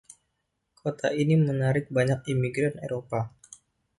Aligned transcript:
Kota 0.81 1.07
ini 1.21 1.35
menarik 1.47 1.85
banyak 1.97 2.19
imigran 2.33 2.75
Eropa. 2.85 3.19